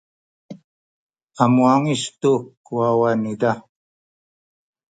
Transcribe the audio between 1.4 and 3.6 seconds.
a muwangic tu ku wawa niza.